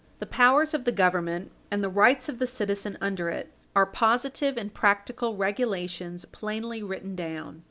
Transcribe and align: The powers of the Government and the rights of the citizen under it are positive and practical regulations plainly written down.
The 0.17 0.25
powers 0.25 0.73
of 0.73 0.85
the 0.85 0.91
Government 0.91 1.51
and 1.69 1.83
the 1.83 1.87
rights 1.87 2.27
of 2.27 2.39
the 2.39 2.47
citizen 2.47 2.97
under 2.99 3.29
it 3.29 3.51
are 3.75 3.85
positive 3.85 4.57
and 4.57 4.73
practical 4.73 5.35
regulations 5.37 6.25
plainly 6.25 6.81
written 6.81 7.15
down. 7.15 7.59